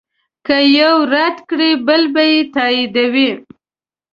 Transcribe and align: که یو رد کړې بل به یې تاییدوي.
که 0.45 0.57
یو 0.79 0.97
رد 1.13 1.37
کړې 1.49 1.71
بل 1.87 2.01
به 2.13 2.23
یې 2.31 2.39
تاییدوي. 2.55 3.29